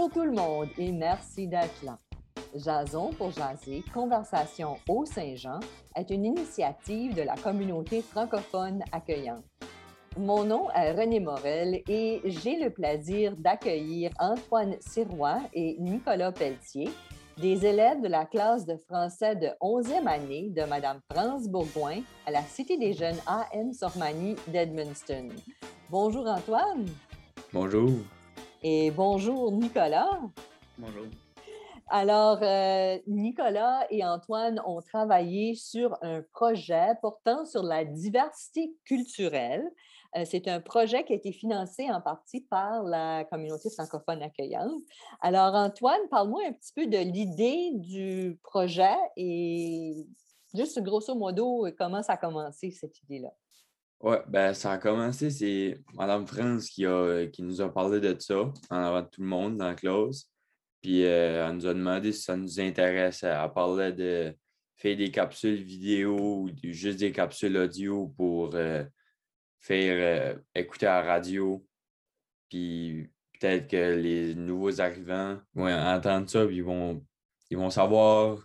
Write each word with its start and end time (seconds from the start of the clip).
Bonjour 0.00 0.14
tout 0.14 0.30
le 0.30 0.32
monde 0.32 0.68
et 0.78 0.92
merci 0.92 1.46
d'être 1.46 1.84
là. 1.84 1.98
Jason 2.56 3.10
pour 3.10 3.32
jaser, 3.32 3.84
Conversation 3.92 4.78
au 4.88 5.04
Saint-Jean 5.04 5.60
est 5.94 6.08
une 6.08 6.24
initiative 6.24 7.14
de 7.14 7.20
la 7.20 7.34
communauté 7.34 8.00
francophone 8.00 8.82
accueillante. 8.92 9.44
Mon 10.16 10.44
nom 10.44 10.70
est 10.70 10.92
René 10.92 11.20
Morel 11.20 11.82
et 11.86 12.22
j'ai 12.24 12.58
le 12.58 12.70
plaisir 12.70 13.36
d'accueillir 13.36 14.10
Antoine 14.18 14.76
Sirois 14.80 15.42
et 15.52 15.76
Nicolas 15.78 16.32
Pelletier, 16.32 16.88
des 17.36 17.66
élèves 17.66 18.00
de 18.00 18.08
la 18.08 18.24
classe 18.24 18.64
de 18.64 18.78
français 18.78 19.36
de 19.36 19.48
11e 19.60 20.06
année 20.06 20.48
de 20.48 20.62
Mme 20.62 21.00
France 21.12 21.46
Bourgoin 21.46 22.00
à 22.26 22.30
la 22.30 22.42
Cité 22.44 22.78
des 22.78 22.94
Jeunes 22.94 23.20
AM 23.26 23.74
Sormani 23.74 24.34
d'Edmundston. 24.48 25.28
Bonjour 25.90 26.26
Antoine. 26.26 26.86
Bonjour. 27.52 27.90
Et 28.62 28.90
bonjour 28.90 29.50
Nicolas. 29.52 30.20
Bonjour. 30.76 31.06
Alors, 31.88 32.40
euh, 32.42 32.98
Nicolas 33.06 33.86
et 33.90 34.04
Antoine 34.04 34.60
ont 34.66 34.82
travaillé 34.82 35.54
sur 35.54 35.96
un 36.02 36.22
projet 36.34 36.88
portant 37.00 37.46
sur 37.46 37.62
la 37.62 37.86
diversité 37.86 38.74
culturelle. 38.84 39.66
Euh, 40.14 40.24
c'est 40.26 40.46
un 40.46 40.60
projet 40.60 41.04
qui 41.04 41.14
a 41.14 41.16
été 41.16 41.32
financé 41.32 41.90
en 41.90 42.02
partie 42.02 42.42
par 42.42 42.82
la 42.82 43.24
communauté 43.24 43.70
francophone 43.70 44.22
accueillante. 44.22 44.82
Alors, 45.22 45.54
Antoine, 45.54 46.06
parle-moi 46.10 46.42
un 46.46 46.52
petit 46.52 46.72
peu 46.74 46.86
de 46.86 46.98
l'idée 46.98 47.70
du 47.76 48.38
projet 48.42 48.96
et 49.16 50.06
juste 50.54 50.82
grosso 50.82 51.14
modo, 51.14 51.66
comment 51.78 52.02
ça 52.02 52.12
a 52.12 52.16
commencé, 52.18 52.70
cette 52.72 53.00
idée-là? 53.04 53.30
Oui, 54.02 54.16
ben 54.28 54.54
ça 54.54 54.72
a 54.72 54.78
commencé, 54.78 55.30
c'est 55.30 55.78
Mme 55.94 56.26
France 56.26 56.70
qui, 56.70 56.86
a, 56.86 57.26
qui 57.26 57.42
nous 57.42 57.60
a 57.60 57.70
parlé 57.70 58.00
de 58.00 58.16
ça 58.18 58.50
en 58.70 58.76
avant 58.76 59.02
de 59.02 59.08
tout 59.08 59.20
le 59.20 59.26
monde 59.26 59.58
dans 59.58 59.68
la 59.68 59.74
classe. 59.74 60.26
Puis 60.80 61.04
euh, 61.04 61.46
elle 61.46 61.56
nous 61.56 61.66
a 61.66 61.74
demandé 61.74 62.12
si 62.12 62.22
ça 62.22 62.36
nous 62.36 62.60
intéresse. 62.60 63.22
Elle 63.22 63.52
parlait 63.52 63.92
de 63.92 64.34
faire 64.76 64.96
des 64.96 65.10
capsules 65.10 65.62
vidéo 65.62 66.44
ou 66.44 66.50
juste 66.62 67.00
des 67.00 67.12
capsules 67.12 67.56
audio 67.58 68.08
pour 68.16 68.54
euh, 68.54 68.84
faire 69.58 70.34
euh, 70.34 70.38
écouter 70.54 70.86
à 70.86 71.02
la 71.02 71.12
radio. 71.14 71.62
Puis 72.48 73.06
peut-être 73.38 73.68
que 73.68 73.94
les 73.96 74.34
nouveaux 74.34 74.80
arrivants 74.80 75.38
vont 75.54 75.70
entendre 75.70 76.28
ça, 76.30 76.46
puis 76.46 76.56
ils 76.56 76.64
vont, 76.64 77.04
ils 77.50 77.58
vont 77.58 77.70
savoir. 77.70 78.38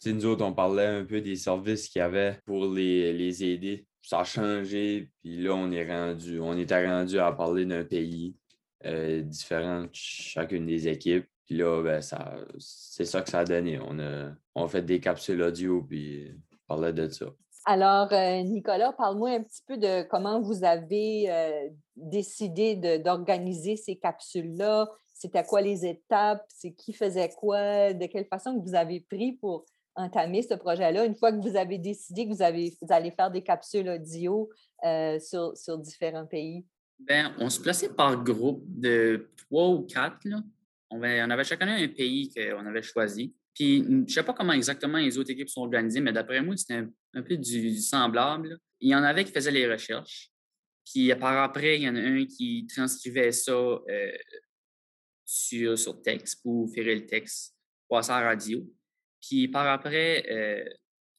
Tu 0.00 0.10
sais, 0.10 0.14
nous 0.14 0.26
autres, 0.26 0.44
on 0.44 0.52
parlait 0.54 0.86
un 0.86 1.04
peu 1.04 1.20
des 1.20 1.36
services 1.36 1.88
qu'il 1.88 1.98
y 1.98 2.02
avait 2.02 2.38
pour 2.44 2.66
les, 2.66 3.12
les 3.12 3.44
aider. 3.44 3.86
Ça 4.06 4.20
a 4.20 4.24
changé, 4.24 5.10
puis 5.20 5.42
là, 5.42 5.54
on 5.54 5.70
est 5.72 5.88
rendu, 5.90 6.38
on 6.38 6.56
était 6.58 6.86
rendu 6.86 7.18
à 7.18 7.32
parler 7.32 7.64
d'un 7.64 7.84
pays 7.84 8.36
différent 8.82 9.86
chacune 9.92 10.66
des 10.66 10.88
équipes. 10.88 11.26
Puis 11.46 11.56
là, 11.56 11.82
ben, 11.82 12.00
ça, 12.00 12.36
c'est 12.58 13.04
ça 13.04 13.22
que 13.22 13.30
ça 13.30 13.40
a 13.40 13.44
donné. 13.44 13.78
On 13.78 13.98
a, 13.98 14.32
on 14.54 14.68
fait 14.68 14.82
des 14.82 15.00
capsules 15.00 15.42
audio, 15.42 15.82
puis 15.82 16.32
on 16.52 16.56
parlait 16.68 16.92
de 16.92 17.08
ça. 17.08 17.26
Alors, 17.66 18.12
euh, 18.12 18.42
Nicolas, 18.42 18.92
parle-moi 18.92 19.30
un 19.30 19.42
petit 19.42 19.62
peu 19.66 19.78
de 19.78 20.02
comment 20.02 20.40
vous 20.40 20.64
avez 20.64 21.30
euh, 21.30 21.68
décidé 21.96 22.76
d'organiser 22.98 23.76
ces 23.76 23.96
capsules-là. 23.96 24.90
C'était 25.14 25.44
quoi 25.44 25.62
les 25.62 25.86
étapes? 25.86 26.44
C'est 26.48 26.72
qui 26.72 26.92
faisait 26.92 27.30
quoi? 27.30 27.94
De 27.94 28.04
quelle 28.06 28.26
façon 28.26 28.58
que 28.58 28.68
vous 28.68 28.74
avez 28.74 29.00
pris 29.00 29.32
pour 29.32 29.64
entamer 29.96 30.42
ce 30.42 30.54
projet-là 30.54 31.04
une 31.04 31.14
fois 31.14 31.32
que 31.32 31.40
vous 31.40 31.56
avez 31.56 31.78
décidé 31.78 32.26
que 32.26 32.32
vous, 32.32 32.42
allez 32.92 33.10
faire 33.10 33.30
des 33.30 33.42
capsules 33.42 33.88
audio 33.88 34.50
euh, 34.84 35.18
sur, 35.18 35.56
sur 35.56 35.78
différents 35.78 36.26
pays? 36.26 36.64
Bien, 36.98 37.34
on 37.38 37.50
se 37.50 37.60
plaçait 37.60 37.88
par 37.88 38.22
groupe 38.22 38.64
de 38.66 39.30
trois 39.36 39.68
ou 39.68 39.82
quatre. 39.82 40.24
Là 40.24 40.38
on 40.94 41.30
avait, 41.30 41.44
chacun 41.44 41.68
un 41.68 41.88
pays 41.88 42.30
qu'on 42.32 42.66
avait 42.66 42.82
choisi. 42.82 43.34
Puis, 43.54 43.84
je 43.84 43.90
ne 43.90 44.06
sais 44.06 44.22
pas 44.22 44.32
comment 44.32 44.52
exactement 44.52 44.98
les 44.98 45.16
autres 45.18 45.30
équipes 45.30 45.48
sont 45.48 45.62
organisées, 45.62 46.00
mais 46.00 46.12
d'après 46.12 46.40
moi, 46.42 46.56
c'était 46.56 46.84
un, 47.14 47.22
peu 47.22 47.36
du, 47.36 47.76
semblable. 47.76 48.58
Il 48.80 48.90
y 48.90 48.94
en 48.94 49.02
avait 49.02 49.24
qui 49.24 49.32
faisaient 49.32 49.50
les 49.50 49.70
recherches. 49.70 50.30
Puis, 50.84 51.14
par 51.14 51.42
après, 51.42 51.76
il 51.76 51.82
y 51.82 51.88
en 51.88 51.96
a 51.96 52.00
un 52.00 52.24
qui 52.26 52.66
transcrivait 52.66 53.32
ça 53.32 53.52
euh, 53.52 54.12
sur, 55.24 55.78
sur 55.78 56.02
texte 56.02 56.42
pour 56.42 56.70
faire 56.72 56.84
le 56.84 57.06
texte, 57.06 57.56
passer 57.88 58.12
à 58.12 58.20
la 58.20 58.28
radio. 58.28 58.64
Puis, 59.26 59.48
par 59.48 59.66
après, 59.66 60.24
euh, 60.30 60.64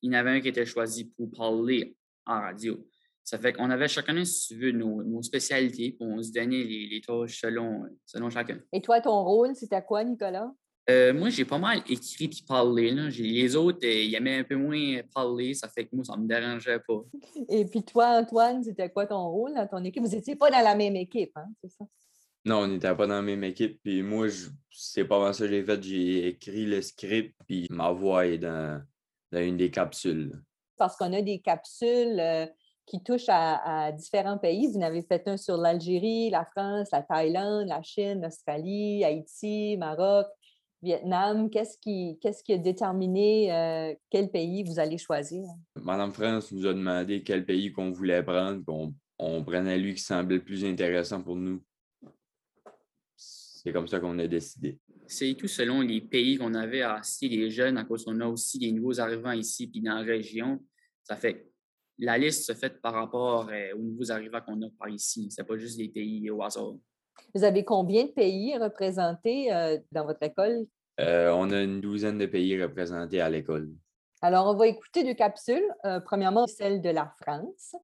il 0.02 0.12
y 0.12 0.16
en 0.16 0.20
avait 0.20 0.32
un 0.32 0.42
qui 0.42 0.50
était 0.50 0.66
choisi 0.66 1.06
pour 1.06 1.32
parler 1.32 1.96
en 2.26 2.42
radio. 2.42 2.86
Ça 3.24 3.40
fait 3.40 3.54
qu'on 3.54 3.72
avait 3.72 3.88
chacun, 3.88 4.24
si 4.24 4.50
tu 4.50 4.60
veux, 4.60 4.72
nos, 4.72 5.22
spécialités, 5.24 5.92
puis 5.92 6.08
on 6.08 6.22
se 6.22 6.32
donnait 6.32 6.64
les, 6.64 7.02
tâches 7.02 7.42
selon, 7.42 7.86
selon 8.06 8.30
chacun. 8.30 8.60
Et 8.72 8.82
toi, 8.82 9.02
ton 9.02 9.24
rôle, 9.24 9.56
c'était 9.56 9.82
quoi, 9.82 10.04
Nicolas? 10.04 10.52
Euh, 10.88 11.12
moi, 11.16 11.30
j'ai 11.30 11.46
pas 11.46 11.58
mal 11.58 11.80
écrit 11.90 12.28
puis 12.28 12.44
parlé. 12.48 12.92
Là. 12.92 13.10
Les 13.10 13.56
autres, 13.56 13.80
euh, 13.84 14.04
ils 14.04 14.14
aimaient 14.14 14.38
un 14.38 14.44
peu 14.44 14.56
moins 14.56 15.02
parler. 15.12 15.56
Ça 15.56 15.68
fait 15.68 15.86
que 15.86 15.96
moi, 15.96 16.06
ça 16.06 16.16
me 16.16 16.28
dérangeait 16.28 16.80
pas. 16.88 17.04
Et 17.50 17.66
puis 17.66 17.82
toi, 17.82 18.20
Antoine, 18.20 18.64
c'était 18.64 18.92
quoi 18.92 19.08
ton 19.08 19.28
rôle 19.28 19.56
dans 19.56 19.68
ton 19.68 19.84
équipe? 19.84 20.04
Vous 20.04 20.10
n'étiez 20.10 20.36
pas 20.36 20.52
dans 20.52 20.62
la 20.62 20.76
même 20.76 20.96
équipe, 20.96 21.32
hein? 21.36 21.48
c'est 21.64 21.72
ça? 21.72 21.86
Non, 22.46 22.60
on 22.60 22.68
n'était 22.68 22.96
pas 22.96 23.08
dans 23.08 23.16
la 23.16 23.22
même 23.22 23.44
équipe. 23.44 23.82
Puis 23.84 24.04
moi, 24.04 24.28
c'est 24.70 25.06
pas 25.06 25.34
ça 25.34 25.46
que 25.46 25.52
j'ai 25.52 25.64
fait. 25.64 25.82
J'ai 25.82 26.28
écrit 26.28 26.66
le 26.66 26.82
script, 26.82 27.36
puis 27.48 27.68
ma 27.70 27.92
voix 27.92 28.28
est 28.28 28.38
dans, 28.38 28.82
dans 29.32 29.42
une 29.42 29.58
des 29.58 29.72
capsules. 29.72 30.32
Parce 30.78 30.96
qu'on 30.96 31.12
a 31.14 31.22
des 31.22 31.40
capsules... 31.40 32.20
Euh, 32.20 32.46
qui 32.86 33.02
touche 33.02 33.26
à, 33.28 33.92
différents 33.92 34.38
pays. 34.38 34.68
Vous 34.68 34.78
en 34.78 34.84
avez 34.84 35.02
fait 35.02 35.28
un 35.28 35.38
sur 35.38 35.58
l'Algérie, 35.58 36.30
la 36.30 36.46
France, 36.46 36.90
la 36.92 37.02
Thaïlande, 37.02 37.68
la 37.68 37.82
Chine, 37.82 38.22
l'Australie, 38.22 39.04
Haïti, 39.04 39.76
Maroc, 39.78 40.28
Vietnam. 40.82 41.50
Qu'est-ce 41.50 41.78
qui, 41.80 42.20
qu'est-ce 42.22 42.44
qui 42.44 42.54
a 42.54 42.58
déterminé 42.58 43.52
euh, 43.52 43.94
quel 44.10 44.30
pays 44.30 44.64
vous 44.64 44.80
allez 44.80 44.98
choisir? 44.98 45.44
Madame 45.82 46.12
France 46.12 46.52
nous 46.52 46.66
a 46.68 46.74
demandé 46.74 47.24
quel 47.24 47.46
pays 47.46 47.72
qu'on 47.72 47.92
voulait 47.92 48.24
prendre. 48.24 48.62
On, 48.68 48.94
on 49.18 49.44
prenait 49.44 49.78
lui 49.78 49.96
qui 49.96 50.02
semblait 50.02 50.38
le 50.38 50.44
plus 50.44 50.64
intéressant 50.64 51.22
pour 51.22 51.36
nous. 51.36 51.62
C'est 53.66 53.74
comme 53.74 53.88
ça 53.88 54.00
qu'on 54.00 54.20
a 54.20 54.28
décidé. 54.28 54.78
C'est 55.08 55.34
tout 55.34 55.48
selon 55.48 55.82
les 55.82 56.02
pays 56.02 56.38
qu'on 56.38 56.54
avait 56.54 56.84
à 56.84 57.02
citer 57.02 57.36
les 57.36 57.50
jeunes, 57.50 57.78
à 57.78 57.84
cause 57.84 58.06
qu'on 58.06 58.20
a 58.20 58.28
aussi 58.28 58.60
des 58.60 58.72
nouveaux 58.72 59.00
arrivants 59.00 59.32
ici 59.32 59.68
puis 59.68 59.82
dans 59.82 59.96
la 59.96 60.02
région. 60.02 60.64
Ça 61.04 61.16
fait 61.16 61.52
la 61.98 62.18
liste 62.18 62.46
se 62.46 62.54
fait 62.54 62.82
par 62.82 62.94
rapport 62.94 63.50
euh, 63.50 63.74
aux 63.76 63.82
nouveaux 63.82 64.12
arrivants 64.12 64.42
qu'on 64.46 64.62
a 64.62 64.68
par 64.78 64.90
ici. 64.90 65.32
Ce 65.32 65.42
n'est 65.42 65.48
pas 65.48 65.58
juste 65.58 65.78
des 65.78 65.88
pays 65.88 66.30
au 66.30 66.44
hasard. 66.44 66.74
Vous 67.34 67.44
avez 67.44 67.64
combien 67.64 68.04
de 68.04 68.12
pays 68.12 68.58
représentés 68.58 69.54
euh, 69.54 69.78
dans 69.92 70.06
votre 70.06 70.22
école? 70.24 70.66
Euh, 71.00 71.32
on 71.32 71.50
a 71.52 71.62
une 71.62 71.82
douzaine 71.82 72.18
de 72.18 72.26
pays 72.26 72.62
représentés 72.62 73.22
à 73.22 73.30
l'école. 73.30 73.70
Alors, 74.22 74.48
on 74.48 74.56
va 74.56 74.68
écouter 74.68 75.04
deux 75.04 75.14
capsules. 75.14 75.66
premièrement, 76.06 76.48
celle 76.48 76.82
de 76.82 76.90
la 76.90 77.14
France. 77.22 77.76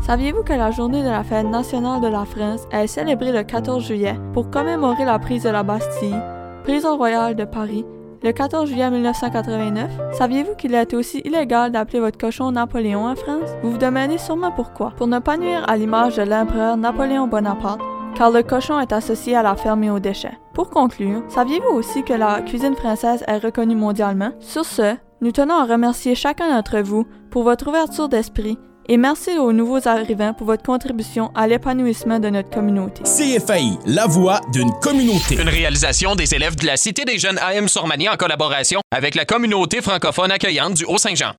Saviez-vous 0.00 0.42
que 0.42 0.52
la 0.52 0.70
journée 0.70 1.02
de 1.02 1.08
la 1.08 1.22
fête 1.22 1.46
nationale 1.46 2.00
de 2.00 2.08
la 2.08 2.24
France 2.24 2.66
est 2.72 2.86
célébrée 2.86 3.32
le 3.32 3.42
14 3.42 3.84
juillet 3.84 4.18
pour 4.32 4.50
commémorer 4.50 5.04
la 5.04 5.18
prise 5.18 5.44
de 5.44 5.50
la 5.50 5.62
Bastille, 5.62 6.20
prison 6.64 6.96
royale 6.96 7.36
de 7.36 7.44
Paris, 7.44 7.84
le 8.22 8.32
14 8.32 8.68
juillet 8.68 8.90
1989, 8.90 9.90
saviez-vous 10.12 10.54
qu'il 10.56 10.74
est 10.74 10.92
aussi 10.94 11.20
illégal 11.24 11.70
d'appeler 11.72 12.00
votre 12.00 12.18
cochon 12.18 12.50
Napoléon 12.50 13.06
en 13.06 13.14
France? 13.14 13.48
Vous 13.62 13.72
vous 13.72 13.78
demandez 13.78 14.18
sûrement 14.18 14.50
pourquoi. 14.50 14.92
Pour 14.96 15.06
ne 15.06 15.18
pas 15.20 15.38
nuire 15.38 15.64
à 15.68 15.76
l'image 15.76 16.16
de 16.16 16.22
l'empereur 16.22 16.76
Napoléon 16.76 17.28
Bonaparte, 17.28 17.80
car 18.14 18.30
le 18.30 18.42
cochon 18.42 18.78
est 18.78 18.92
associé 18.92 19.36
à 19.36 19.42
la 19.42 19.54
ferme 19.54 19.84
et 19.84 19.90
aux 19.90 20.00
déchets. 20.00 20.38
Pour 20.52 20.68
conclure, 20.68 21.22
saviez-vous 21.28 21.74
aussi 21.74 22.02
que 22.02 22.12
la 22.12 22.42
cuisine 22.42 22.74
française 22.74 23.24
est 23.26 23.38
reconnue 23.38 23.76
mondialement? 23.76 24.32
Sur 24.38 24.64
ce, 24.64 24.96
nous 25.22 25.32
tenons 25.32 25.54
à 25.54 25.64
remercier 25.64 26.14
chacun 26.14 26.54
d'entre 26.54 26.80
vous 26.80 27.06
pour 27.30 27.44
votre 27.44 27.68
ouverture 27.68 28.08
d'esprit 28.08 28.58
et 28.88 28.96
merci 28.96 29.38
aux 29.38 29.52
nouveaux 29.52 29.86
arrivants 29.86 30.34
pour 30.34 30.46
votre 30.46 30.62
contribution 30.62 31.30
à 31.34 31.46
l'épanouissement 31.46 32.18
de 32.18 32.28
notre 32.28 32.50
communauté. 32.50 33.02
CFAI, 33.02 33.78
la 33.86 34.06
voix 34.06 34.40
d'une 34.52 34.70
communauté. 34.82 35.36
Une 35.40 35.48
réalisation 35.48 36.14
des 36.14 36.34
élèves 36.34 36.56
de 36.56 36.66
la 36.66 36.76
Cité 36.76 37.04
des 37.04 37.18
jeunes 37.18 37.38
AM 37.38 37.68
Sormanie 37.68 38.08
en 38.08 38.16
collaboration 38.16 38.80
avec 38.90 39.14
la 39.14 39.24
communauté 39.24 39.80
francophone 39.80 40.30
accueillante 40.30 40.74
du 40.74 40.84
Haut-Saint-Jean. 40.84 41.32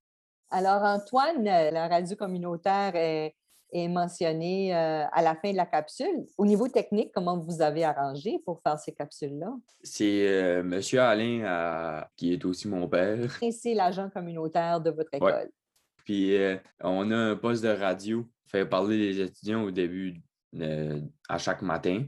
Alors, 0.50 0.82
Antoine, 0.82 1.42
la 1.44 1.88
radio 1.88 2.14
communautaire 2.14 2.94
est, 2.94 3.34
mentionnée 3.88 4.74
euh, 4.74 5.04
à 5.10 5.22
la 5.22 5.34
fin 5.34 5.50
de 5.50 5.56
la 5.56 5.64
capsule. 5.64 6.26
Au 6.36 6.44
niveau 6.44 6.68
technique, 6.68 7.10
comment 7.14 7.38
vous 7.38 7.62
avez 7.62 7.84
arrangé 7.84 8.38
pour 8.44 8.60
faire 8.60 8.78
ces 8.78 8.92
capsules-là? 8.92 9.50
C'est 9.82 10.28
euh, 10.28 10.60
M. 10.60 10.80
Alain, 11.00 11.40
euh, 11.42 12.00
qui 12.16 12.34
est 12.34 12.44
aussi 12.44 12.68
mon 12.68 12.86
père. 12.86 13.18
Et 13.42 13.50
c'est 13.50 13.72
l'agent 13.72 14.10
communautaire 14.10 14.78
de 14.78 14.90
votre 14.90 15.14
école. 15.14 15.50
Puis 16.04 16.36
euh, 16.36 16.56
on 16.80 17.10
a 17.10 17.16
un 17.16 17.36
poste 17.36 17.62
de 17.62 17.68
radio, 17.68 18.28
fait 18.46 18.66
parler 18.66 18.98
les 18.98 19.20
étudiants 19.20 19.62
au 19.62 19.70
début 19.70 20.20
à 21.28 21.38
chaque 21.38 21.62
matin. 21.62 22.04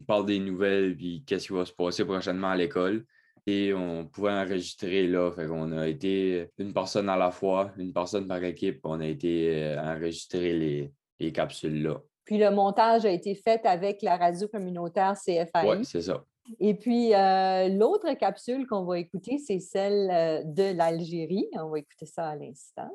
On 0.00 0.04
parle 0.04 0.26
des 0.26 0.38
nouvelles, 0.38 0.96
puis 0.96 1.22
qu'est-ce 1.26 1.46
qui 1.46 1.52
va 1.52 1.64
se 1.64 1.72
passer 1.72 2.04
prochainement 2.04 2.50
à 2.50 2.56
l'école. 2.56 3.04
Et 3.46 3.72
on 3.72 4.06
pouvait 4.06 4.32
enregistrer 4.32 5.06
là. 5.06 5.30
Fait 5.30 5.46
qu'on 5.46 5.70
a 5.72 5.86
été 5.86 6.50
une 6.58 6.72
personne 6.72 7.08
à 7.08 7.16
la 7.16 7.30
fois, 7.30 7.72
une 7.78 7.92
personne 7.92 8.26
par 8.26 8.42
équipe. 8.42 8.80
On 8.84 9.00
a 9.00 9.06
été 9.06 9.54
euh, 9.54 9.80
enregistrer 9.80 10.52
les, 10.52 10.92
les 11.20 11.32
capsules 11.32 11.82
là. 11.82 12.00
Puis 12.24 12.38
le 12.38 12.50
montage 12.50 13.06
a 13.06 13.10
été 13.10 13.36
fait 13.36 13.64
avec 13.64 14.02
la 14.02 14.16
radio 14.16 14.48
communautaire 14.48 15.14
CFAI. 15.14 15.64
Oui, 15.64 15.84
c'est 15.84 16.02
ça. 16.02 16.24
Et 16.60 16.74
puis, 16.74 17.14
euh, 17.14 17.68
l'autre 17.68 18.12
capsule 18.14 18.66
qu'on 18.66 18.84
va 18.84 18.98
écouter, 18.98 19.38
c'est 19.38 19.58
celle 19.58 20.10
euh, 20.10 20.42
de 20.44 20.76
l'Algérie. 20.76 21.48
On 21.54 21.70
va 21.70 21.78
écouter 21.78 22.06
ça 22.06 22.28
à 22.28 22.36
l'instant. 22.36 22.90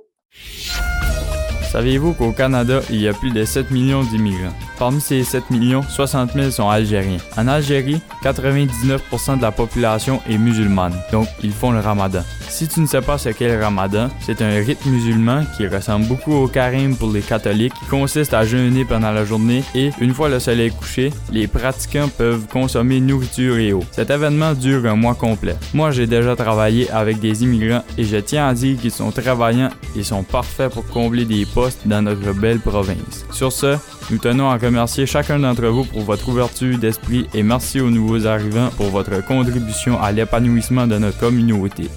Saviez-vous 1.71 2.11
qu'au 2.11 2.33
Canada, 2.33 2.81
il 2.89 2.99
y 2.99 3.07
a 3.07 3.13
plus 3.13 3.31
de 3.31 3.45
7 3.45 3.71
millions 3.71 4.03
d'immigrants? 4.03 4.51
Parmi 4.77 4.99
ces 4.99 5.23
7 5.23 5.51
millions, 5.51 5.83
60 5.83 6.33
000 6.33 6.51
sont 6.51 6.67
algériens. 6.67 7.19
En 7.37 7.47
Algérie, 7.47 8.01
99% 8.23 9.37
de 9.37 9.41
la 9.41 9.51
population 9.51 10.19
est 10.29 10.37
musulmane, 10.37 10.95
donc 11.13 11.27
ils 11.43 11.53
font 11.53 11.71
le 11.71 11.79
ramadan. 11.79 12.23
Si 12.49 12.67
tu 12.67 12.81
ne 12.81 12.87
sais 12.87 12.99
pas 12.99 13.17
ce 13.17 13.29
qu'est 13.29 13.55
le 13.55 13.63
ramadan, 13.63 14.09
c'est 14.19 14.41
un 14.41 14.49
rite 14.49 14.85
musulman 14.85 15.43
qui 15.55 15.65
ressemble 15.65 16.07
beaucoup 16.07 16.33
au 16.33 16.47
karim 16.47 16.97
pour 16.97 17.11
les 17.11 17.21
catholiques, 17.21 17.73
qui 17.75 17.85
consiste 17.85 18.33
à 18.33 18.43
jeûner 18.43 18.83
pendant 18.83 19.11
la 19.11 19.23
journée 19.23 19.63
et, 19.73 19.91
une 20.01 20.13
fois 20.13 20.27
le 20.27 20.39
soleil 20.39 20.71
couché, 20.71 21.13
les 21.31 21.47
pratiquants 21.47 22.09
peuvent 22.09 22.47
consommer 22.51 22.99
nourriture 22.99 23.57
et 23.57 23.71
eau. 23.71 23.83
Cet 23.91 24.09
événement 24.09 24.53
dure 24.53 24.85
un 24.87 24.95
mois 24.95 25.15
complet. 25.15 25.55
Moi, 25.73 25.91
j'ai 25.91 26.07
déjà 26.07 26.35
travaillé 26.35 26.89
avec 26.91 27.19
des 27.19 27.43
immigrants 27.43 27.83
et 27.97 28.03
je 28.03 28.17
tiens 28.17 28.49
à 28.49 28.53
dire 28.53 28.77
qu'ils 28.81 28.91
sont 28.91 29.11
travaillants 29.11 29.69
et 29.95 30.03
sont 30.03 30.20
parfaits 30.23 30.71
pour 30.71 30.85
combler 30.87 31.25
des 31.25 31.45
postes 31.45 31.87
dans 31.87 32.01
notre 32.01 32.33
belle 32.33 32.59
province. 32.59 33.25
Sur 33.31 33.51
ce, 33.51 33.77
nous 34.09 34.17
tenons 34.17 34.49
à 34.49 34.57
remercier 34.57 35.05
chacun 35.05 35.39
d'entre 35.39 35.67
vous 35.67 35.85
pour 35.85 36.01
votre 36.01 36.29
ouverture 36.29 36.77
d'esprit 36.77 37.27
et 37.33 37.43
merci 37.43 37.79
aux 37.79 37.89
nouveaux 37.89 38.25
arrivants 38.27 38.69
pour 38.77 38.87
votre 38.87 39.25
contribution 39.25 39.99
à 40.01 40.11
l'épanouissement 40.11 40.87
de 40.87 40.97
notre 40.97 41.19
communauté. 41.19 41.89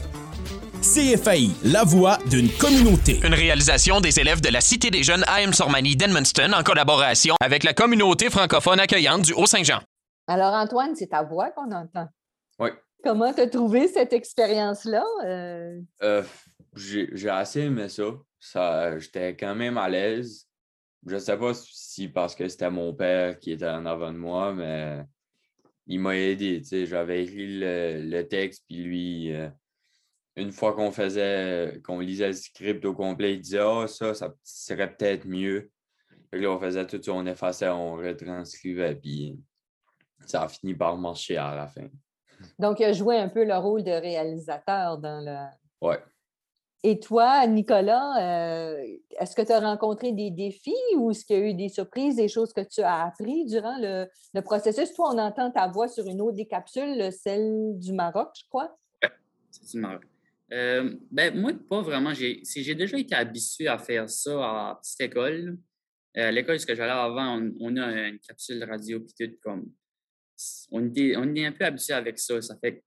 CFAI, 0.82 1.48
la 1.64 1.82
voix 1.82 2.18
d'une 2.28 2.50
communauté. 2.50 3.18
Une 3.24 3.32
réalisation 3.32 4.00
des 4.02 4.20
élèves 4.20 4.42
de 4.42 4.50
la 4.50 4.60
Cité 4.60 4.90
des 4.90 5.02
Jeunes 5.02 5.24
AM 5.28 5.54
Sormani 5.54 5.96
d'Edmundston 5.96 6.52
en 6.52 6.62
collaboration 6.62 7.36
avec 7.40 7.64
la 7.64 7.72
communauté 7.72 8.28
francophone 8.28 8.78
accueillante 8.78 9.22
du 9.22 9.32
Haut-Saint-Jean. 9.32 9.80
Alors, 10.26 10.52
Antoine, 10.52 10.94
c'est 10.94 11.06
ta 11.08 11.22
voix 11.22 11.50
qu'on 11.50 11.72
entend. 11.72 12.06
Oui. 12.58 12.68
Comment 13.02 13.32
tu 13.32 13.40
as 13.40 13.46
trouvé 13.48 13.88
cette 13.88 14.12
expérience-là? 14.12 15.04
Euh, 15.26 15.78
Euh, 16.02 16.22
j'ai 16.76 17.28
assez 17.28 17.62
aimé 17.62 17.88
ça. 17.88 18.04
ça 18.38 18.98
J'étais 18.98 19.36
quand 19.36 19.54
même 19.54 19.78
à 19.78 19.88
l'aise. 19.88 20.48
Je 21.06 21.18
sais 21.18 21.36
pas 21.36 21.52
si 21.54 22.08
parce 22.08 22.34
que 22.34 22.48
c'était 22.48 22.70
mon 22.70 22.94
père 22.94 23.38
qui 23.38 23.52
était 23.52 23.68
en 23.68 23.84
avant 23.84 24.12
de 24.12 24.18
moi, 24.18 24.52
mais 24.54 25.04
il 25.86 26.00
m'a 26.00 26.16
aidé. 26.16 26.62
J'avais 26.86 27.24
écrit 27.24 27.58
le, 27.58 28.02
le 28.02 28.22
texte, 28.26 28.64
puis 28.66 28.82
lui, 28.82 29.32
euh, 29.34 29.48
une 30.36 30.50
fois 30.50 30.74
qu'on 30.74 30.90
faisait, 30.90 31.80
qu'on 31.84 32.00
lisait 32.00 32.28
le 32.28 32.32
script 32.32 32.84
au 32.84 32.94
complet, 32.94 33.34
il 33.34 33.40
disait 33.40 33.60
Ah, 33.60 33.86
ça, 33.86 34.14
ça 34.14 34.34
serait 34.42 34.94
peut-être 34.94 35.26
mieux. 35.26 35.70
Fait 36.30 36.38
que 36.38 36.42
là, 36.42 36.50
on 36.50 36.58
faisait 36.58 36.86
tout 36.86 37.02
ça, 37.02 37.12
on 37.12 37.26
effaçait, 37.26 37.68
on 37.68 37.96
retranscrivait, 37.96 38.96
puis 38.96 39.38
ça 40.26 40.42
a 40.42 40.48
fini 40.48 40.74
par 40.74 40.96
marcher 40.96 41.36
à 41.36 41.54
la 41.54 41.68
fin. 41.68 41.88
Donc, 42.58 42.80
il 42.80 42.84
a 42.84 42.92
joué 42.92 43.18
un 43.18 43.28
peu 43.28 43.44
le 43.44 43.56
rôle 43.56 43.84
de 43.84 43.92
réalisateur 43.92 44.98
dans 44.98 45.20
le. 45.20 45.36
Ouais. 45.80 46.02
Et 46.86 47.00
toi, 47.00 47.46
Nicolas, 47.46 48.12
euh, 48.20 48.96
est-ce 49.18 49.34
que 49.34 49.40
tu 49.40 49.52
as 49.52 49.58
rencontré 49.58 50.12
des 50.12 50.30
défis 50.30 50.74
ou 50.96 51.10
est-ce 51.10 51.24
qu'il 51.24 51.36
y 51.36 51.40
a 51.40 51.48
eu 51.48 51.54
des 51.54 51.70
surprises, 51.70 52.16
des 52.16 52.28
choses 52.28 52.52
que 52.52 52.60
tu 52.60 52.82
as 52.82 53.06
appris 53.06 53.46
durant 53.46 53.78
le, 53.80 54.06
processus? 54.42 54.92
Toi, 54.92 55.14
on 55.14 55.18
entend 55.18 55.50
ta 55.50 55.66
voix 55.66 55.88
sur 55.88 56.06
une 56.06 56.20
autre 56.20 56.36
des 56.36 56.44
capsules, 56.44 57.10
celle 57.10 57.78
du 57.78 57.94
Maroc, 57.94 58.28
je 58.38 58.46
crois. 58.50 58.76
C'est 59.50 59.64
du 59.70 59.78
Maroc. 59.78 60.02
Euh, 60.52 60.94
ben, 61.10 61.34
moi, 61.40 61.52
pas 61.70 61.80
vraiment. 61.80 62.12
J'ai 62.12 62.42
j'ai 62.44 62.74
déjà 62.74 62.98
été 62.98 63.14
habitué 63.14 63.66
à 63.66 63.78
faire 63.78 64.10
ça 64.10 64.32
à 64.32 64.78
petite 64.82 65.00
école. 65.00 65.56
Euh, 66.18 66.28
à 66.28 66.32
l'école, 66.32 66.60
ce 66.60 66.66
que 66.66 66.74
j'allais 66.74 66.92
avant, 66.92 67.40
on, 67.60 67.76
a 67.78 68.08
une 68.08 68.18
capsule 68.18 68.62
radio, 68.62 69.00
puis 69.00 69.26
tout 69.26 69.36
comme. 69.42 69.72
On 70.70 70.86
était, 70.86 71.16
on 71.16 71.34
est 71.34 71.46
un 71.46 71.52
peu 71.52 71.64
habitué 71.64 71.94
avec 71.94 72.18
ça. 72.18 72.42
Ça 72.42 72.58
fait 72.58 72.84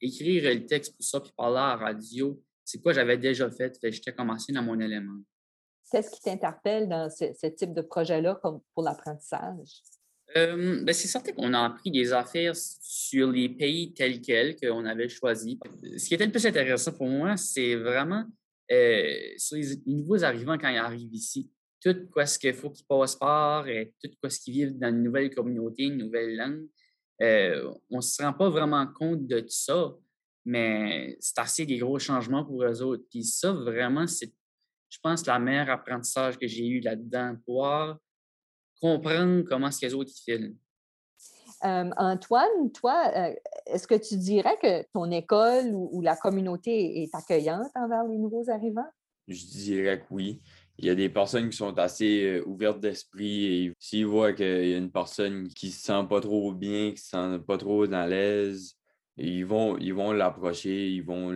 écrire 0.00 0.54
le 0.54 0.66
texte 0.66 0.94
pour 0.94 1.04
ça, 1.04 1.20
puis 1.20 1.32
parler 1.36 1.58
à 1.58 1.76
la 1.76 1.76
radio, 1.76 2.40
c'est 2.64 2.80
quoi 2.82 2.92
j'avais 2.92 3.18
déjà 3.18 3.50
fait. 3.50 3.78
Fait 3.78 3.90
que 3.90 3.94
j'étais 3.94 4.12
commencé 4.12 4.52
dans 4.52 4.62
mon 4.62 4.78
élément. 4.80 5.20
Qu'est-ce 5.90 6.10
qui 6.10 6.20
t'interpelle 6.22 6.88
dans 6.88 7.08
ce, 7.10 7.26
ce 7.40 7.46
type 7.48 7.74
de 7.74 7.82
projet-là 7.82 8.40
comme 8.42 8.60
pour 8.74 8.82
l'apprentissage? 8.82 9.82
Euh, 10.36 10.82
ben, 10.82 10.92
c'est 10.92 11.06
certain 11.06 11.32
qu'on 11.32 11.52
a 11.52 11.66
appris 11.66 11.90
des 11.90 12.12
affaires 12.12 12.56
sur 12.56 13.30
les 13.30 13.48
pays 13.48 13.92
tels 13.92 14.20
quels 14.20 14.56
qu'on 14.56 14.84
avait 14.84 15.08
choisis. 15.08 15.56
Ce 15.96 16.08
qui 16.08 16.14
était 16.14 16.26
le 16.26 16.32
plus 16.32 16.46
intéressant 16.46 16.92
pour 16.92 17.06
moi, 17.06 17.36
c'est 17.36 17.76
vraiment 17.76 18.24
euh, 18.72 19.14
sur 19.36 19.56
les, 19.56 19.76
les 19.86 19.94
nouveaux 19.94 20.24
arrivants 20.24 20.58
quand 20.58 20.70
ils 20.70 20.78
arrivent 20.78 21.14
ici. 21.14 21.50
Tout 21.80 22.08
quoi 22.10 22.24
ce 22.24 22.38
qu'il 22.38 22.54
faut 22.54 22.70
qu'ils 22.70 22.86
passent 22.86 23.16
par, 23.16 23.68
et 23.68 23.92
tout 24.02 24.10
quoi 24.20 24.30
ce 24.30 24.40
qu'ils 24.40 24.54
vivent 24.54 24.78
dans 24.78 24.88
une 24.88 25.02
nouvelle 25.02 25.32
communauté, 25.32 25.84
une 25.84 25.98
nouvelle 25.98 26.34
langue. 26.34 26.66
Euh, 27.20 27.72
on 27.90 27.98
ne 27.98 28.02
se 28.02 28.22
rend 28.22 28.32
pas 28.32 28.48
vraiment 28.48 28.86
compte 28.86 29.26
de 29.26 29.40
tout 29.40 29.46
ça, 29.48 29.94
mais 30.44 31.16
c'est 31.20 31.38
assez 31.38 31.66
des 31.66 31.78
gros 31.78 31.98
changements 31.98 32.44
pour 32.44 32.62
eux 32.62 32.82
autres. 32.82 33.04
Puis 33.10 33.24
ça, 33.24 33.52
vraiment, 33.52 34.06
c'est, 34.06 34.32
je 34.90 34.98
pense, 35.02 35.26
la 35.26 35.38
meilleure 35.38 35.70
apprentissage 35.70 36.38
que 36.38 36.46
j'ai 36.46 36.66
eu 36.66 36.80
là-dedans, 36.80 37.36
pouvoir 37.44 37.98
comprendre 38.80 39.42
comment 39.42 39.70
ce 39.70 39.86
les 39.86 39.94
autres 39.94 40.10
ils 40.14 40.32
filent. 40.32 40.56
Euh, 41.64 41.90
Antoine, 41.96 42.70
toi, 42.72 43.10
euh, 43.16 43.34
est-ce 43.66 43.86
que 43.86 43.94
tu 43.94 44.16
dirais 44.16 44.58
que 44.60 44.82
ton 44.92 45.10
école 45.10 45.68
ou, 45.72 45.88
ou 45.92 46.02
la 46.02 46.16
communauté 46.16 47.02
est 47.02 47.14
accueillante 47.14 47.70
envers 47.74 48.04
les 48.04 48.18
nouveaux 48.18 48.50
arrivants? 48.50 48.90
Je 49.28 49.46
dirais 49.46 50.00
que 50.00 50.06
oui. 50.10 50.42
Il 50.76 50.86
y 50.86 50.90
a 50.90 50.94
des 50.94 51.08
personnes 51.08 51.48
qui 51.48 51.56
sont 51.56 51.78
assez 51.78 52.24
euh, 52.24 52.44
ouvertes 52.46 52.80
d'esprit 52.80 53.44
et 53.44 53.72
s'ils 53.78 54.06
voient 54.06 54.32
qu'il 54.32 54.68
y 54.68 54.74
a 54.74 54.76
une 54.76 54.90
personne 54.90 55.48
qui 55.48 55.70
se 55.70 55.86
sent 55.86 56.06
pas 56.08 56.20
trop 56.20 56.52
bien, 56.52 56.90
qui 56.90 56.98
se 56.98 57.10
sent 57.10 57.38
pas 57.46 57.56
trop 57.56 57.90
à 57.90 58.06
l'aise, 58.06 58.76
ils 59.16 59.44
vont 59.44 59.76
ils 59.78 59.94
vont 59.94 60.12
l'approcher, 60.12 60.90
ils 60.90 61.02
vont 61.02 61.32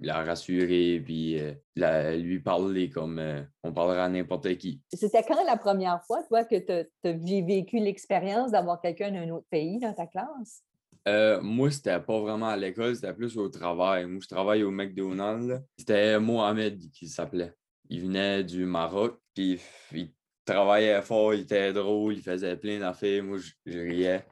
la 0.00 0.22
rassurer, 0.22 1.00
puis 1.04 1.38
euh, 1.40 1.54
la- 1.74 2.16
lui 2.16 2.40
parler 2.40 2.90
comme 2.90 3.18
euh, 3.18 3.42
on 3.62 3.72
parlera 3.72 4.04
à 4.04 4.08
n'importe 4.08 4.56
qui. 4.58 4.82
C'était 4.92 5.22
quand 5.22 5.42
la 5.44 5.56
première 5.56 6.02
fois, 6.04 6.22
toi, 6.24 6.44
que 6.44 6.56
tu 6.56 7.08
as 7.08 7.12
vécu 7.12 7.78
l'expérience 7.78 8.50
d'avoir 8.50 8.80
quelqu'un 8.80 9.10
d'un 9.10 9.30
autre 9.30 9.46
pays 9.50 9.78
dans 9.78 9.94
ta 9.94 10.06
classe? 10.06 10.62
Euh, 11.08 11.40
moi, 11.40 11.70
c'était 11.70 12.00
pas 12.00 12.20
vraiment 12.20 12.48
à 12.48 12.56
l'école, 12.56 12.94
c'était 12.96 13.14
plus 13.14 13.38
au 13.38 13.48
travail. 13.48 14.06
Moi, 14.06 14.18
je 14.20 14.28
travaille 14.28 14.64
au 14.64 14.70
McDonald's. 14.72 15.62
C'était 15.78 16.18
Mohamed 16.18 16.90
qui 16.90 17.08
s'appelait. 17.08 17.54
Il 17.88 18.02
venait 18.02 18.42
du 18.42 18.66
Maroc, 18.66 19.18
puis 19.32 19.60
il 19.92 20.12
travaillait 20.44 21.00
fort, 21.02 21.32
il 21.32 21.42
était 21.42 21.72
drôle, 21.72 22.14
il 22.14 22.22
faisait 22.22 22.56
plein 22.56 22.80
d'affaires. 22.80 23.22
Moi, 23.22 23.38
je, 23.38 23.52
je 23.64 23.78
riais. 23.78 24.26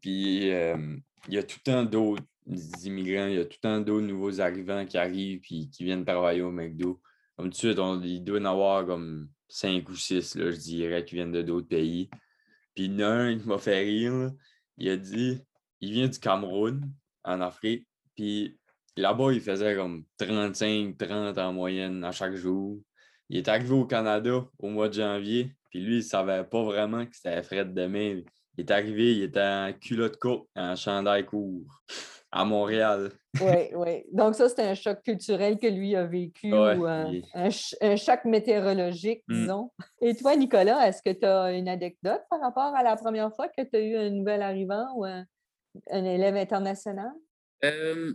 Puis 0.00 0.52
il 1.28 1.34
y 1.34 1.38
a 1.38 1.42
tout 1.42 1.58
le 1.64 1.72
temps 1.72 1.84
d'autres 1.84 2.22
immigrants, 2.84 3.26
il 3.26 3.34
y 3.34 3.38
a 3.38 3.44
tout 3.44 3.56
le 3.62 3.68
temps 3.68 3.80
d'autres 3.80 4.06
nouveaux 4.06 4.40
arrivants 4.40 4.84
qui 4.86 4.98
arrivent 4.98 5.40
puis 5.40 5.70
qui 5.70 5.84
viennent 5.84 6.04
travailler 6.04 6.42
au 6.42 6.50
McDo. 6.50 7.00
Comme 7.36 7.46
tout 7.46 7.52
de 7.52 7.56
suite, 7.56 7.78
il 8.04 8.22
doit 8.22 8.40
en 8.40 8.44
avoir 8.44 8.86
comme 8.86 9.28
cinq 9.48 9.88
ou 9.88 9.96
six, 9.96 10.36
là, 10.36 10.50
je 10.50 10.56
dirais, 10.56 11.04
qui 11.04 11.16
viennent 11.16 11.32
de 11.32 11.42
d'autres 11.42 11.68
pays. 11.68 12.08
Puis 12.74 12.84
il 12.84 13.42
m'a 13.44 13.58
fait 13.58 13.80
rire. 13.80 14.32
Il 14.78 14.88
a 14.88 14.96
dit 14.96 15.40
il 15.80 15.92
vient 15.92 16.08
du 16.08 16.18
Cameroun, 16.18 16.90
en 17.24 17.40
Afrique, 17.40 17.86
puis 18.14 18.58
là-bas, 18.96 19.32
il 19.32 19.40
faisait 19.40 19.74
comme 19.74 20.04
35-30 20.18 21.38
en 21.40 21.52
moyenne 21.52 22.04
à 22.04 22.12
chaque 22.12 22.34
jour. 22.34 22.80
Il 23.28 23.38
est 23.38 23.48
arrivé 23.48 23.72
au 23.72 23.86
Canada 23.86 24.46
au 24.58 24.68
mois 24.68 24.88
de 24.88 24.94
janvier, 24.94 25.54
puis 25.74 25.82
lui, 25.82 25.96
il 25.96 26.02
savait 26.04 26.44
pas 26.44 26.62
vraiment 26.62 27.04
que 27.04 27.16
c'était 27.16 27.42
Fred 27.42 27.74
demain. 27.74 28.20
Il 28.56 28.60
est 28.60 28.70
arrivé, 28.70 29.10
il 29.16 29.22
était 29.24 29.40
en 29.40 29.72
culotte 29.72 30.18
courte, 30.18 30.48
en 30.54 30.76
chandail 30.76 31.26
court, 31.26 31.82
à 32.30 32.44
Montréal. 32.44 33.10
Oui, 33.40 33.70
oui. 33.74 34.04
Donc, 34.12 34.36
ça, 34.36 34.48
c'était 34.48 34.62
un 34.62 34.74
choc 34.74 35.02
culturel 35.02 35.58
que 35.58 35.66
lui 35.66 35.96
a 35.96 36.06
vécu 36.06 36.52
Ouais, 36.52 36.76
ou 36.76 36.84
un, 36.86 37.10
il- 37.10 37.24
un 37.34 37.50
ch- 37.50 37.74
un 37.80 37.96
choc 37.96 38.24
météorologique, 38.24 39.24
Mm. 39.26 39.34
disons. 39.34 39.72
Et 40.00 40.14
toi, 40.14 40.36
Nicolas, 40.36 40.86
est-ce 40.86 41.02
que 41.02 41.10
tu 41.10 41.26
as 41.26 41.50
une 41.50 41.68
anecdote 41.68 42.22
par 42.30 42.40
rapport 42.40 42.72
à 42.76 42.84
la 42.84 42.94
première 42.94 43.34
fois 43.34 43.48
que 43.48 43.62
tu 43.62 43.74
as 43.76 43.80
eu 43.80 43.96
un 43.96 44.10
nouvel 44.10 44.42
arrivant 44.42 44.86
ou 44.94 45.04
un, 45.04 45.24
un 45.90 46.04
élève 46.04 46.36
international? 46.36 47.10
Euh, 47.64 48.12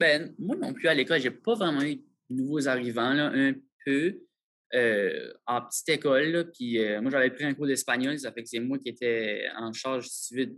ben, 0.00 0.34
moi 0.36 0.56
non 0.56 0.72
plus 0.72 0.88
à 0.88 0.94
l'école, 0.94 1.20
j'ai 1.20 1.30
pas 1.30 1.54
vraiment 1.54 1.82
eu 1.82 1.94
de 1.94 2.02
nouveaux 2.30 2.66
arrivants, 2.66 3.12
là, 3.12 3.30
un 3.32 3.52
peu 3.86 4.18
euh, 4.74 5.32
en 5.46 5.62
petite 5.62 5.88
école. 5.88 6.50
puis 6.52 6.78
euh, 6.78 7.00
moi, 7.00 7.10
j'avais 7.10 7.30
pris 7.30 7.44
un 7.44 7.54
cours 7.54 7.66
d'espagnol, 7.66 8.18
ça 8.18 8.32
fait 8.32 8.42
que 8.42 8.48
c'est 8.48 8.60
moi 8.60 8.78
qui 8.78 8.90
étais 8.90 9.44
en 9.56 9.72
charge 9.72 10.08
veux, 10.32 10.56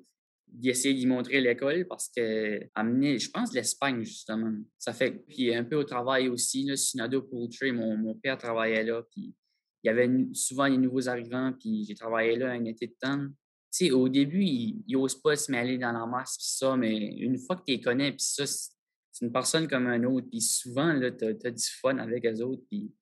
d'essayer 0.49 0.95
d'y 0.95 1.07
montrer 1.07 1.41
l'école 1.41 1.87
parce 1.87 2.11
que 2.15 2.61
amener, 2.75 3.19
je 3.19 3.31
pense, 3.31 3.53
l'Espagne, 3.53 4.03
justement. 4.03 4.53
Ça 4.79 4.93
fait 4.93 5.13
puis 5.29 5.55
un 5.55 5.65
peu 5.65 5.77
au 5.77 5.85
travail 5.85 6.29
aussi, 6.29 6.65
là, 6.65 6.77
Sinado 6.77 7.23
Poultry, 7.23 7.73
mon, 7.73 7.97
mon 7.97 8.15
père 8.15 8.37
travaillait 8.37 8.85
là, 8.85 9.03
puis 9.13 9.35
il 9.83 9.87
y 9.87 9.91
avait 9.91 10.11
souvent 10.33 10.69
des 10.69 10.77
nouveaux 10.77 11.09
arrivants, 11.09 11.53
puis 11.59 11.85
j'ai 11.85 11.95
travaillé 11.95 12.37
là 12.37 12.51
un 12.51 12.65
été 12.65 12.89
de 12.89 12.97
temps. 13.01 13.27
Tu 13.73 13.87
sais, 13.87 13.91
au 13.93 14.09
début, 14.09 14.43
ils 14.43 14.85
n'osent 14.89 15.21
pas 15.21 15.37
se 15.37 15.51
mêler 15.51 15.79
dans 15.79 15.93
la 15.93 16.05
masse, 16.05 16.37
puis 16.37 16.49
ça, 16.49 16.77
mais 16.77 16.97
une 16.97 17.39
fois 17.39 17.57
que 17.57 17.63
tu 17.67 17.73
les 17.73 17.81
connais, 17.81 18.11
puis 18.11 18.25
ça, 18.25 18.45
c'est 18.47 19.25
une 19.25 19.33
personne 19.33 19.69
comme 19.69 19.87
un 19.87 20.03
autre, 20.05 20.27
puis 20.29 20.41
souvent, 20.41 20.99
tu 20.99 21.25
as, 21.25 21.51
du 21.51 21.69
fun 21.81 21.97
avec 21.99 22.27
eux 22.27 22.43
autres, 22.43 22.63
puis 22.69 22.93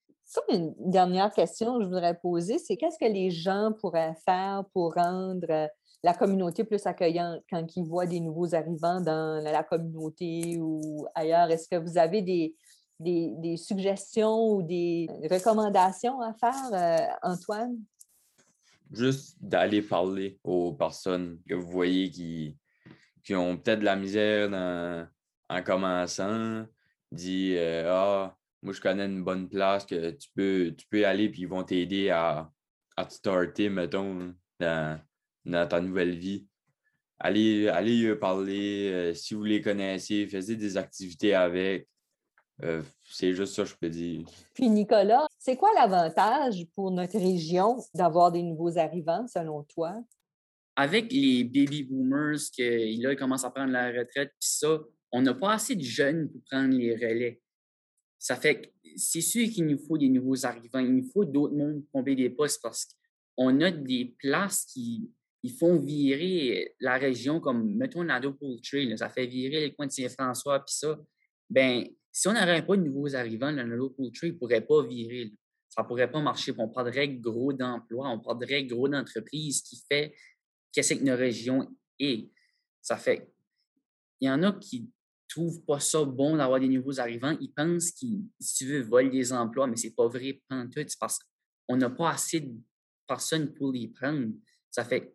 Une 0.51 0.75
dernière 0.79 1.33
question 1.33 1.79
que 1.79 1.85
je 1.85 1.89
voudrais 1.89 2.19
poser, 2.19 2.59
c'est 2.59 2.77
qu'est-ce 2.77 2.99
que 2.99 3.11
les 3.11 3.31
gens 3.31 3.73
pourraient 3.81 4.17
faire 4.27 4.65
pour 4.73 4.95
rendre 4.95 5.47
euh, 5.51 5.67
la 6.03 6.13
communauté 6.13 6.65
plus 6.65 6.87
accueillante 6.87 7.43
quand 7.51 7.65
ils 7.77 7.85
voient 7.85 8.07
des 8.07 8.21
nouveaux 8.21 8.55
arrivants 8.55 9.01
dans 9.01 9.43
la 9.43 9.65
communauté 9.65 10.59
ou 10.61 11.07
ailleurs? 11.15 11.51
Est-ce 11.51 11.69
que 11.69 11.77
vous 11.77 11.97
avez 11.97 12.23
des, 12.23 13.57
suggestions 13.57 14.53
ou 14.53 14.63
des 14.63 15.09
recommandations 15.31 16.21
à 16.21 16.35
faire, 16.35 16.75
euh, 16.75 17.07
Antoine? 17.23 17.79
Juste 18.91 19.37
d'aller 19.41 19.83
parler 19.83 20.39
aux 20.45 20.73
personnes 20.75 21.41
que 21.49 21.55
vous 21.55 21.71
voyez 21.71 22.11
qui, 22.11 22.57
qui 23.25 23.35
ont 23.35 23.57
peut-être 23.57 23.81
de 23.81 23.85
la 23.85 23.97
misère 23.97 25.09
en 25.49 25.63
commençant. 25.63 26.65
Dit 27.11 27.55
euh, 27.57 27.91
Ah, 27.91 28.37
moi 28.63 28.73
je 28.73 28.81
connais 28.81 29.07
une 29.07 29.25
bonne 29.25 29.49
place 29.49 29.87
que 29.87 30.11
tu 30.11 30.29
peux, 30.35 30.75
tu 30.77 30.87
peux 30.89 31.07
aller 31.07 31.29
puis 31.29 31.43
ils 31.43 31.49
vont 31.49 31.63
t'aider 31.63 32.11
à, 32.11 32.51
à 32.97 33.05
te 33.05 33.15
starter, 33.15 33.69
mettons, 33.69 34.35
dans, 34.59 35.01
dans 35.45 35.69
ta 35.69 35.81
nouvelle 35.81 36.17
vie. 36.17 36.47
Allez, 37.21 37.69
allez 37.69 38.15
parler. 38.17 38.91
Euh, 38.93 39.15
si 39.15 39.35
vous 39.35 39.45
les 39.45 39.61
connaissez, 39.61 40.27
faites 40.27 40.51
des 40.51 40.77
activités 40.77 41.35
avec. 41.35 41.89
Euh, 42.63 42.83
c'est 43.05 43.35
juste 43.35 43.55
ça, 43.55 43.65
je 43.65 43.75
peux 43.75 43.89
dire. 43.89 44.27
Puis 44.55 44.69
Nicolas, 44.69 45.27
c'est 45.39 45.57
quoi 45.57 45.71
l'avantage 45.75 46.67
pour 46.75 46.91
notre 46.91 47.19
région 47.19 47.79
d'avoir 47.95 48.33
des 48.33 48.43
nouveaux 48.43 48.79
arrivants, 48.79 49.27
selon 49.29 49.63
toi? 49.65 49.95
Avec 50.75 51.13
les 51.13 51.45
baby 51.45 51.85
boomers 51.85 52.39
là, 52.59 53.13
ils 53.13 53.17
commencent 53.17 53.45
à 53.45 53.51
prendre 53.51 53.73
la 53.73 53.89
retraite, 53.89 54.31
puis 54.41 54.49
ça, 54.49 54.79
on 55.13 55.23
n'a 55.23 55.35
pas 55.35 55.55
assez 55.55 55.75
de 55.75 55.83
jeunes 55.83 56.31
pour 56.31 56.41
prendre 56.51 56.75
les 56.75 56.95
relais. 56.95 57.41
Ça 58.19 58.37
fait 58.37 58.61
que 58.61 58.69
c'est 58.97 59.21
sûr 59.21 59.49
qu'il 59.49 59.67
nous 59.67 59.79
faut 59.79 59.97
des 59.97 60.09
nouveaux 60.09 60.45
arrivants. 60.45 60.81
Il 60.81 60.95
nous 60.95 61.11
faut 61.13 61.25
d'autres 61.25 61.55
mondes 61.55 61.83
pour 61.83 61.93
combler 61.93 62.17
des 62.17 62.31
postes 62.31 62.61
parce 62.63 62.89
qu'on 63.37 63.61
a 63.61 63.71
des 63.71 64.17
places 64.19 64.65
qui 64.65 65.11
ils 65.43 65.53
font 65.53 65.79
virer 65.79 66.75
la 66.81 66.99
région, 66.99 67.41
comme 67.41 67.75
mettons 67.77 68.03
Nado 68.03 68.33
Poultry, 68.33 68.97
ça 68.99 69.09
fait 69.09 69.27
virer 69.27 69.69
le 69.69 69.75
coin 69.75 69.87
de 69.87 69.93
Saint-François, 69.93 70.61
puis 70.61 70.75
ça. 70.75 70.99
Ben, 71.49 71.87
si 72.11 72.29
on 72.29 72.33
n'aurait 72.33 72.67
pas 72.67 72.77
de 72.77 72.83
nouveaux 72.83 73.15
arrivants, 73.15 73.51
le 73.51 73.63
Nado 73.63 73.91
Poultry 73.91 74.33
ne 74.33 74.37
pourrait 74.37 74.67
pas 74.67 74.85
virer. 74.85 75.33
Ça 75.69 75.83
ne 75.83 75.87
pourrait 75.87 76.11
pas 76.11 76.21
marcher. 76.21 76.53
On 76.59 76.69
perdrait 76.69 77.09
gros 77.09 77.53
d'emplois, 77.53 78.09
on 78.09 78.19
perdrait 78.19 78.65
gros 78.65 78.89
d'entreprises 78.89 79.63
qui 79.63 79.81
fait 79.89 80.15
qu'est-ce 80.73 80.95
que 80.95 81.05
nos 81.05 81.17
régions 81.17 81.69
est. 82.01 82.29
Ça 82.83 82.97
fait. 82.97 83.33
Il 84.21 84.27
y 84.27 84.31
en 84.31 84.43
a 84.43 84.53
qui 84.53 84.91
trouvent 85.29 85.63
pas 85.63 85.81
ça 85.81 86.05
bon 86.05 86.37
d'avoir 86.37 86.61
des 86.61 86.69
nouveaux 86.69 86.99
arrivants. 87.01 87.37
Ils 87.41 87.53
pensent 87.53 87.91
qu'ils, 87.93 88.25
si 88.41 88.55
tu 88.57 88.67
veux, 88.67 88.83
volent 88.83 89.11
des 89.11 89.33
emplois, 89.33 89.67
mais 89.67 89.77
c'est 89.77 89.95
pas 89.95 90.09
vrai, 90.09 90.41
pantoute. 90.49 90.89
C'est 90.89 90.99
parce 90.99 91.19
qu'on 91.69 91.77
n'a 91.77 91.91
pas 91.91 92.11
assez 92.11 92.41
de 92.41 92.57
personnes 93.07 93.53
pour 93.53 93.73
les 93.73 93.89
prendre. 93.89 94.33
Ça 94.71 94.85
fait 94.85 95.15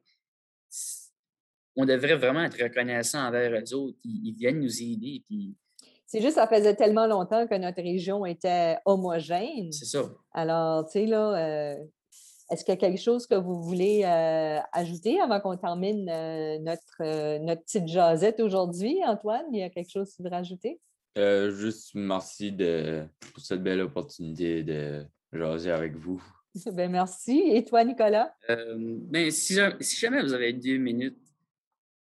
on 1.75 1.85
devrait 1.85 2.15
vraiment 2.15 2.43
être 2.43 2.61
reconnaissant 2.61 3.27
envers 3.27 3.51
eux 3.51 3.73
autres. 3.73 3.97
Ils, 4.03 4.33
viennent 4.33 4.59
nous 4.59 4.81
aider. 4.81 5.23
Puis... 5.27 5.55
C'est 6.05 6.21
juste, 6.21 6.35
ça 6.35 6.47
faisait 6.47 6.75
tellement 6.75 7.07
longtemps 7.07 7.47
que 7.47 7.55
notre 7.55 7.81
région 7.81 8.25
était 8.25 8.77
homogène. 8.85 9.71
C'est 9.71 9.85
ça. 9.85 10.11
Alors, 10.31 10.85
tu 10.85 10.91
sais, 10.91 11.05
là, 11.05 11.35
euh, 11.35 11.75
est-ce 12.53 12.63
qu'il 12.63 12.71
y 12.71 12.77
a 12.77 12.79
quelque 12.79 13.01
chose 13.01 13.25
que 13.25 13.35
vous 13.35 13.61
voulez 13.61 14.03
euh, 14.03 14.59
ajouter 14.71 15.19
avant 15.19 15.39
qu'on 15.41 15.57
termine 15.57 16.07
euh, 16.07 16.59
notre, 16.59 17.39
notre 17.43 17.63
petite 17.63 17.87
jasette 17.87 18.39
aujourd'hui, 18.39 18.99
Antoine? 19.05 19.45
Il 19.51 19.59
y 19.59 19.63
a 19.63 19.69
quelque 19.69 19.89
chose 19.89 20.11
que 20.11 20.15
tu 20.17 20.21
voudrais 20.23 20.37
ajouter? 20.37 20.79
juste 21.15 21.91
merci 21.93 22.51
de, 22.51 23.03
pour 23.19 23.43
cette 23.43 23.61
belle 23.61 23.81
opportunité 23.81 24.63
de 24.63 25.05
jaser 25.31 25.71
avec 25.71 25.95
vous. 25.95 26.23
Ben 26.71 26.91
merci. 26.91 27.41
Et 27.47 27.65
toi, 27.65 27.83
Nicolas? 27.83 28.31
ben, 28.47 29.31
si, 29.31 29.55
jamais 29.99 30.21
vous 30.21 30.33
avez 30.33 30.53
deux 30.53 30.77
minutes, 30.77 31.17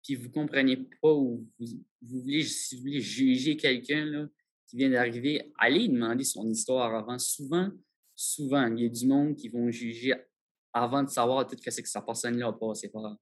puis 0.02 0.16
vous 0.16 0.28
ne 0.28 0.32
comprenez 0.32 0.76
pas 1.00 1.14
ou 1.14 1.46
vous, 1.58 2.20
voulez, 2.20 2.42
si 2.42 2.76
vous 2.76 2.82
voulez 2.82 3.00
juger 3.00 3.56
quelqu'un 3.56 4.28
qui 4.66 4.76
vient 4.76 4.90
d'arriver, 4.90 5.50
allez 5.58 5.88
demander 5.88 6.24
son 6.24 6.46
histoire 6.50 6.94
avant. 6.94 7.18
Souvent, 7.18 7.70
souvent, 8.14 8.66
il 8.66 8.82
y 8.82 8.86
a 8.86 8.88
du 8.90 9.06
monde 9.06 9.34
qui 9.34 9.48
vont 9.48 9.70
juger 9.70 10.14
avant 10.74 11.02
de 11.02 11.08
savoir 11.08 11.46
tout 11.46 11.56
ce 11.56 11.80
que 11.80 11.88
sa 11.88 12.02
personne-là 12.02 12.48
a 12.48 12.52
passé 12.52 12.88
par. 12.88 13.16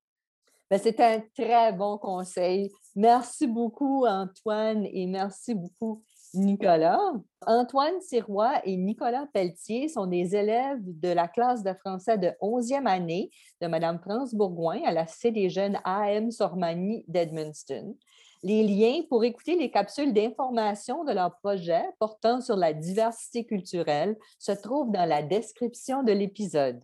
Ben, 0.70 0.80
c'est 0.82 0.98
un 1.00 1.20
très 1.36 1.70
bon 1.74 1.98
conseil. 1.98 2.70
Merci 2.96 3.46
beaucoup, 3.46 4.06
Antoine, 4.06 4.86
et 4.86 5.06
merci 5.06 5.54
beaucoup, 5.54 6.02
Nicolas. 6.32 7.12
Antoine 7.46 8.00
Sirois 8.00 8.62
et 8.64 8.78
Nicolas 8.78 9.26
Pelletier 9.34 9.88
sont 9.88 10.06
des 10.06 10.34
élèves 10.34 10.80
de 10.82 11.10
la 11.10 11.28
classe 11.28 11.62
de 11.62 11.74
français 11.74 12.16
de 12.16 12.28
11e 12.40 12.86
année 12.86 13.30
de 13.60 13.66
Mme 13.66 13.98
France 14.00 14.34
Bourgoin 14.34 14.80
à 14.86 14.92
la 14.92 15.06
Cité 15.06 15.30
des 15.30 15.50
jeunes 15.50 15.78
AM 15.84 16.30
Sormanie 16.30 17.04
d'Edmundston. 17.06 17.94
Les 18.42 18.62
liens 18.62 19.02
pour 19.10 19.24
écouter 19.24 19.56
les 19.56 19.70
capsules 19.70 20.14
d'information 20.14 21.04
de 21.04 21.12
leur 21.12 21.36
projet 21.36 21.84
portant 21.98 22.40
sur 22.40 22.56
la 22.56 22.72
diversité 22.72 23.44
culturelle 23.44 24.16
se 24.38 24.52
trouvent 24.52 24.90
dans 24.90 25.04
la 25.06 25.22
description 25.22 26.02
de 26.02 26.12
l'épisode. 26.12 26.80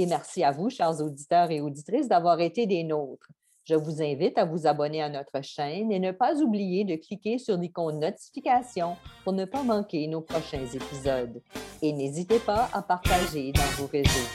Et 0.00 0.06
merci 0.06 0.44
à 0.44 0.52
vous, 0.52 0.70
chers 0.70 1.00
auditeurs 1.00 1.50
et 1.50 1.60
auditrices, 1.60 2.06
d'avoir 2.06 2.38
été 2.38 2.66
des 2.66 2.84
nôtres. 2.84 3.26
Je 3.64 3.74
vous 3.74 4.00
invite 4.00 4.38
à 4.38 4.44
vous 4.44 4.68
abonner 4.68 5.02
à 5.02 5.08
notre 5.08 5.42
chaîne 5.42 5.90
et 5.90 5.98
ne 5.98 6.12
pas 6.12 6.36
oublier 6.40 6.84
de 6.84 6.94
cliquer 6.94 7.36
sur 7.38 7.56
l'icône 7.56 7.98
notification 7.98 8.96
pour 9.24 9.32
ne 9.32 9.44
pas 9.44 9.64
manquer 9.64 10.06
nos 10.06 10.20
prochains 10.20 10.64
épisodes. 10.72 11.42
Et 11.82 11.92
n'hésitez 11.92 12.38
pas 12.38 12.68
à 12.72 12.80
partager 12.80 13.50
dans 13.50 13.82
vos 13.82 13.88
réseaux. 13.88 14.28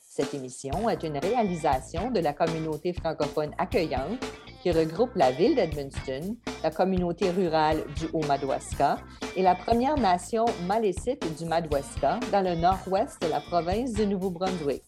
Cette 0.00 0.32
émission 0.32 0.88
est 0.88 1.02
une 1.02 1.18
réalisation 1.18 2.10
de 2.10 2.20
la 2.20 2.32
communauté 2.32 2.94
francophone 2.94 3.50
accueillante 3.58 4.24
qui 4.62 4.70
regroupe 4.70 5.14
la 5.16 5.30
ville 5.30 5.54
d'Edmundston, 5.54 6.36
la 6.62 6.70
communauté 6.70 7.30
rurale 7.30 7.84
du 7.96 8.06
Haut-Madawaska 8.12 8.98
et 9.36 9.42
la 9.42 9.54
Première 9.54 9.96
Nation 9.96 10.44
malécite 10.66 11.24
du 11.38 11.46
Madawaska 11.46 12.20
dans 12.30 12.42
le 12.42 12.54
nord-ouest 12.54 13.20
de 13.22 13.28
la 13.28 13.40
province 13.40 13.92
du 13.92 14.06
Nouveau-Brunswick. 14.06 14.82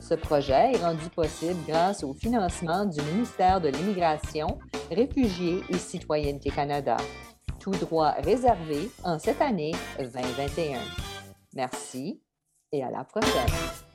Ce 0.00 0.14
projet 0.14 0.72
est 0.72 0.84
rendu 0.84 1.08
possible 1.14 1.58
grâce 1.66 2.02
au 2.02 2.12
financement 2.12 2.84
du 2.84 3.00
ministère 3.02 3.60
de 3.60 3.68
l'Immigration, 3.68 4.58
Réfugiés 4.90 5.62
et 5.68 5.78
Citoyenneté 5.78 6.50
Canada. 6.50 6.96
Tout 7.60 7.70
droit 7.70 8.14
réservé 8.18 8.90
en 9.04 9.18
cette 9.18 9.40
année 9.40 9.72
2021. 9.98 10.80
Merci 11.54 12.20
et 12.72 12.82
à 12.82 12.90
la 12.90 13.04
prochaine. 13.04 13.91